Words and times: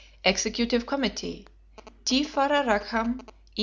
Executive 0.23 0.87
Committee. 0.87 1.45
T. 2.05 2.23
Farrar 2.23 2.65
Rackham, 2.65 3.21
E. 3.55 3.59